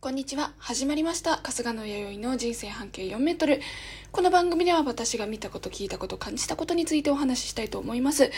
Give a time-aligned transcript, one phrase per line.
[0.00, 0.52] こんにちは。
[0.58, 1.40] 始まりました。
[1.42, 3.60] 春日野弥生の人生半径4メートル。
[4.12, 8.30] この番組では私が見たこと、聞いたこと、感じたことについてお話ししたいと思います。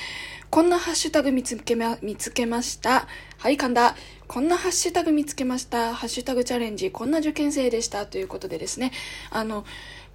[0.48, 3.06] こんなハッシュタグ見つけま、見つけました。
[3.36, 3.94] はい、神田。
[4.26, 5.94] こんなハッシュタグ見つけました。
[5.94, 6.90] ハッシュタグチャレンジ。
[6.90, 8.06] こんな受験生でした。
[8.06, 8.90] ということでですね。
[9.28, 9.66] あの、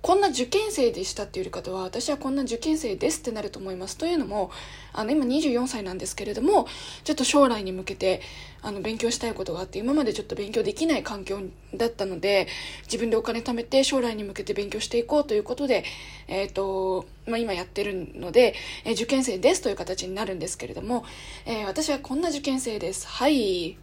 [0.06, 3.98] こんな受験生でしたっていう方は、私はこんな受験生ですってなると思います。
[3.98, 4.52] というのも、
[4.94, 6.68] あの、今24歳なんですけれども、
[7.04, 8.22] ちょっと将来に向けて、
[8.62, 11.40] あの、勉強したいことがあって、今までちょっと勉強できない環境
[11.74, 12.48] だったので、
[12.84, 15.84] 自分でお金貯めて将来に向けて勉強していこうということで、
[16.28, 18.54] え、ー、と、まあ、今やってるので、
[18.84, 21.04] えー、受験生ですという形になるんですけれども、
[21.48, 23.08] えー、私はこんな受験生です。
[23.08, 23.76] はい。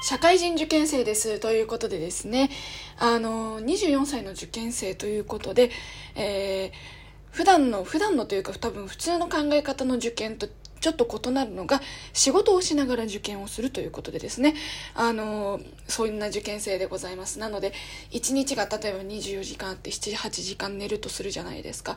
[0.00, 2.50] 社会人受験生ですということでですね、
[2.98, 5.70] あの、24歳の受験生ということで、
[6.14, 10.48] えー、普段の、普段のというか多分普通の考え方の受験と
[10.80, 11.80] ちょっと異なるのが
[12.12, 14.54] 仕事をしながら受験をするということでですね。
[14.94, 17.38] あのそんな受験生でございます。
[17.38, 17.72] なので
[18.12, 21.96] 1日が例えば24時間あって78時間寝るとするじゃないですか。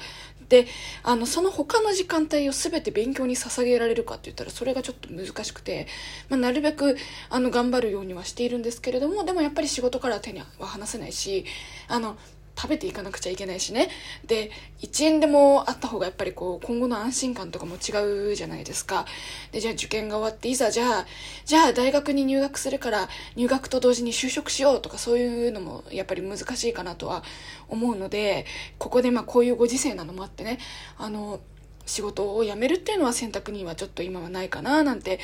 [0.49, 0.67] で
[1.03, 5.87] あのその他の時間帯を全て勉強に捧げられるかって言ったらそれがちょっと難しくて、
[6.29, 6.97] まあ、なるべく
[7.29, 11.45] あの頑張るようにはしているんですけれどもでもやっぱり仕事から手には離せないし
[11.87, 12.17] あの
[12.61, 13.89] 食べていかなくちゃいけないしね。
[14.27, 19.07] で1円でもあった方がやっぱりこう今後の安心感とかも違うじゃないですか。
[19.51, 21.05] でじゃあ受験が終わっていざじゃあ
[21.43, 27.23] じゃあ大学に入学するから入学と同時に就職しようとかそういうのもやっぱり難しいかなとは
[27.67, 28.45] 思うので
[28.77, 30.59] ここでまあこういうご時世なのもあってね。
[30.99, 31.39] あの
[31.87, 35.19] 仕事を辞めるっていうのは選択にはちょっと今はないかななんて、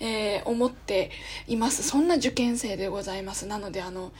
[0.00, 1.10] えー、思って
[1.46, 1.82] います。
[1.82, 3.46] そんな受験生でございます。
[3.46, 4.12] なのであの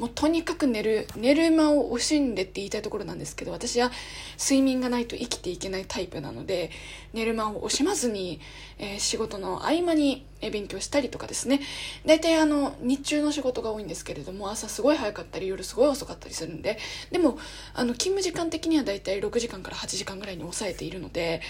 [0.00, 3.90] もうとにかく寝る寝る間を惜しんでって言いたいところなんですけど私は
[4.38, 6.70] 睡眠がないと生きていけないタイプなので
[7.12, 8.40] 寝る間を惜しまずに、
[8.78, 11.60] えー、仕事の合間に勉強したりとかですね。
[12.06, 16.78] 大体あの日中の仕事が多いんですけれども朝すごい早かったり夜すごい遅かったりするんで
[17.10, 17.38] でも
[17.74, 21.42] あの勤務時間的には大体6時間から8時間ぐらいに抑えているので、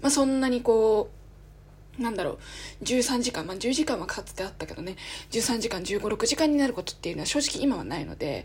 [0.00, 1.25] まあ、そんなにこう
[1.98, 2.38] なんだろ
[2.80, 4.96] う、13時間、まあ10時間はかつてあったけどね、
[5.30, 8.44] 13時間、15、6時間になることっていうのは正直今はないので、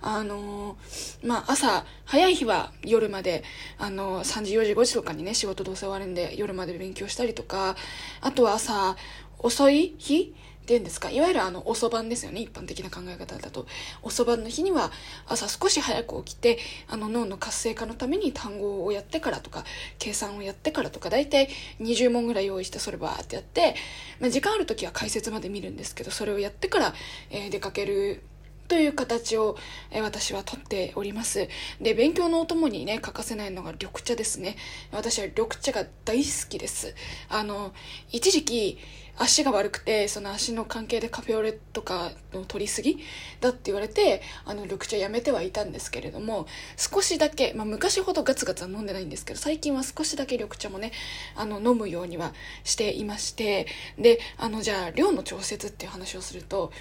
[0.00, 3.44] あのー、まあ朝、早い日は夜まで、
[3.78, 7.76] あのー、3時、4時、5時とかにね、仕事どうせ終わるんで夜まで勉強したりとか、
[8.20, 8.96] あとは朝、
[9.38, 10.34] 遅い日
[10.64, 11.10] ていうんですか？
[11.10, 13.66] いわゆるあの遅番ですよね一般的な考え方だと。
[14.02, 14.90] 遅番の日には
[15.26, 16.58] 朝少し早く起きて
[16.88, 19.64] あの脳の活性化のために単語をやってからとか
[19.98, 21.48] 計算をやってからとか大体
[21.80, 23.74] 20問ぐらい用意してそれバーってやって、
[24.20, 26.94] まあ、時間ある時は解説まで見るんですけどそれをやってから、
[27.30, 28.22] えー、出かける
[28.72, 29.58] という形を、
[29.90, 31.46] え私はとっております。
[31.82, 34.56] で、勉強のお供にね、欠かせないのが緑茶ですね。
[34.92, 36.94] 私は緑茶が大好きです。
[37.28, 37.74] あの、
[38.12, 38.78] 一時期、
[39.18, 42.98] 足が悪くて、その足の関係でカフェオレとかの取りすぎ
[43.42, 46.46] だって言われて、あの、緑茶やめてはいたんですけれども、
[46.78, 50.92] 少しだけ、まあ昔ほどガツガツは飲んでないんですけど、最近は少しだけ緑茶もね、
[51.36, 52.32] あの、飲むようには
[52.64, 53.66] していまして、
[53.98, 56.72] で、あの、じゃあ、量の調節っていう話をすると、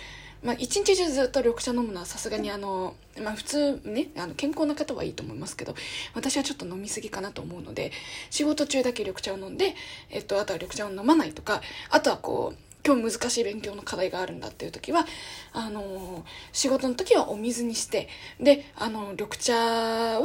[0.43, 5.75] まあ、一日中ずっと緑茶飲むのはさすがにあの、まあ、普通ねあの健康な方はいいと思いますけど
[6.15, 7.91] 私はちょっと飲みすぎかなと思うので
[8.31, 9.75] 仕事中だけ緑茶を飲んで、
[10.09, 15.05] えっと、あとは緑茶を飲まないとかあとはこう今日難しい勉強の課題があるんだっていう時は
[15.53, 18.09] あの仕事の時はお水にして
[18.39, 20.23] であの緑茶は、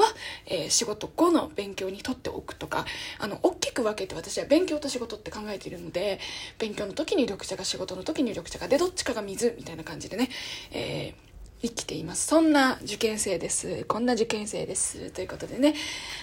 [0.57, 2.87] えー、仕事後の勉強にとっておくとか
[3.19, 6.19] あの大きく分けて私は勉強と仕事って考えているので
[6.59, 10.31] 勉強の時に緑茶が仕事の時に緑茶がでどっちかが水みたいな感じでね、
[10.73, 11.27] えー
[11.63, 12.27] 生きています。
[12.27, 13.85] そんな受験生です。
[13.87, 15.11] こんな受験生です。
[15.11, 15.75] ということでね、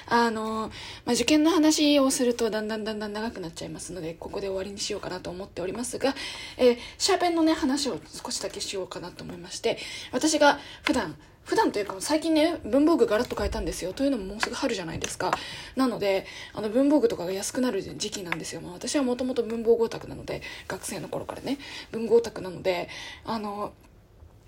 [0.07, 0.71] あの、
[1.05, 6.13] まあ、受験の話をするとだんだんだんだん長くなっちゃいますので、ここで終わりにしようかなと思っておりますが、
[6.57, 9.79] えー、シャーペンのね、話を少しだけしようかなと思いまして、
[10.11, 13.93] 私が普段、普段というか最近ね文房具ガラッと変えたんですよ。
[13.93, 15.31] というのももうすぐ春じゃないですか。
[15.75, 21.57] なのであの文房具とかが安くなる時期なんですよ、まあ、私はもともと文房具オタクなので学生の頃からね
[21.91, 22.89] 文具オタクなので
[23.25, 23.73] あの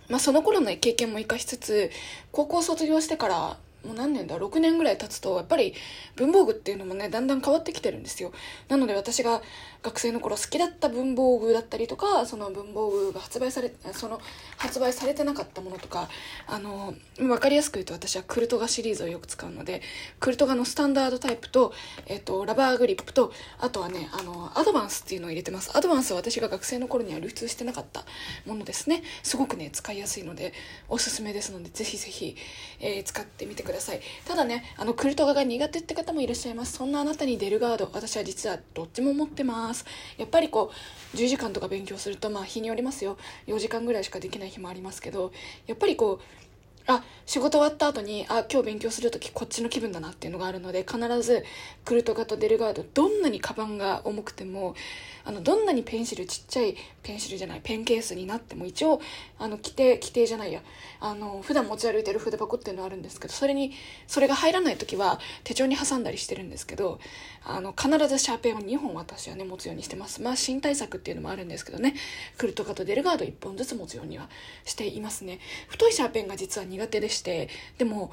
[0.07, 1.89] まあ、その頃の経験も生かしつつ
[2.31, 5.73] 高校卒業してからもう何年だ6年ぐらい経つとやっぱり
[6.15, 8.31] 文房具っていうのもねだんだん変わってきてるんですよ。
[8.67, 9.41] なので私が
[9.85, 14.19] 学生の頃好きだった文房具だったりとかその文房具が発売されその
[14.57, 16.09] 発売されてなかったものとか
[16.47, 19.83] あの分かりやすく言うと私はクルトガシリーズをよく使うので
[20.19, 21.71] クルトガのスタンダードタイプと,、
[22.07, 25.77] えーと、ラバーグリップとあとはねあのアドバンスっていうのを入れてます。
[25.77, 28.05] アドバンスは私が学生の頃には流通してなかった
[28.47, 29.03] ものですね。
[29.21, 30.53] すごくね使いやすいので
[30.89, 32.35] おすすめですのでぜひぜひ、
[32.79, 34.01] えー、使ってみてください。
[34.25, 36.73] ただねあのクルトガが苦手って方もいらっしゃいます。
[36.77, 39.74] そんなあなたにデルガード私は実はどっちも持ってます。
[39.75, 39.85] ます。
[40.17, 40.71] やっぱりこ
[41.13, 43.17] う10時間とか勉強するとまあ日によりますよ。
[43.47, 45.31] 4時間ぐらいしかできない日もありますけど
[45.67, 46.44] やっぱりこう
[46.87, 51.43] あ仕事終わった後にあ今日勉強する時こっちの気分だなっていうのがあるので必ず
[51.83, 54.75] クルトガとデルガードどんなにカバンが重くても
[55.23, 59.01] あのどんなにペンシルちっちゃいペンシルじゃないペンケースになっても一応
[59.39, 60.61] あの規定規定じゃないや
[60.99, 63.71] あの普段持ち歩いてる筆箱っていうのはあるんですけどそれに
[64.05, 66.99] それが入らない時は手帳に挟んだりしてるんですけど
[67.43, 70.21] あの必ずシャーペンを2本私はね持つようにしてます。
[70.21, 71.95] まあ新対策っていうのもあるんですけどね
[72.37, 74.29] クルトガとデルガード1本ずつ持つようには
[74.63, 75.39] していますね。
[75.67, 78.11] 太いシャーペンが実は苦手でしてでも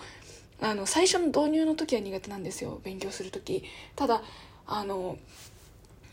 [0.60, 3.64] あの最初の導入の時は苦手なんですよ勉強する時。
[3.96, 4.22] ただ
[4.66, 5.18] あの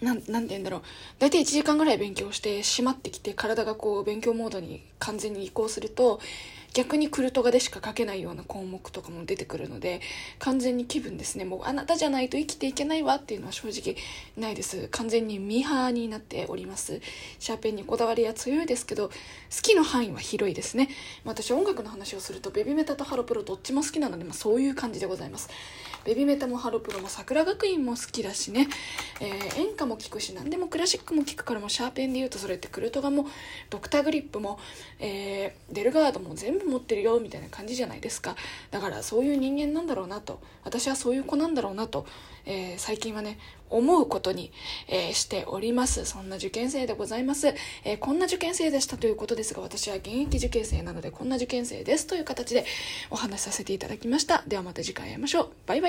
[0.02, 0.82] なんなんて言うんだろう。
[1.20, 6.20] 大体1時間ぐらい勉強してしまってきて体がこう勉強モードに完全に移行すると
[6.74, 10.02] 逆にクルトガでしか書けないような項目とかも出てくるので
[10.38, 11.46] 完全に気分ですね。
[11.46, 13.96] もうあなたじゃないと生きていけないわっていうのは正直
[14.38, 14.88] ないです。
[14.90, 17.02] 完全にミーハーになっております。
[17.40, 19.14] シャーペンにこだわりは強いですけど好
[19.62, 20.90] きの範囲は広いですね。
[21.26, 25.50] 私音楽の話をするとベビメタとハロプロどっちも好きなので、まあ、そういう感じでございます。
[26.06, 28.68] ベビメタもハロプロも桜学院も好きだしね、
[29.20, 33.28] えー、演歌も聴くし何でもクラシックも聴くからもシャーペンで言うとそれってクルトガも
[33.70, 34.60] ドクターグリップも、
[35.00, 38.36] えー、デルガードも全部持ってるよみたいな感じじゃないですか。
[38.72, 42.06] だからそういう人間なんだろうなと私はそういう子なんだろうなと、
[42.46, 43.38] えー、最近はね
[43.70, 44.52] 思うことに、
[44.88, 46.06] えー、しております。
[46.06, 47.54] そんな受験生でございます、
[47.84, 52.66] え、こんな受験生でしたということですが私は現役受験生なのでこんな受験生ですという形で
[53.10, 54.44] お話しさせていただきました。
[54.48, 55.50] ではまた次回会いましょう。
[55.66, 55.89] バイバ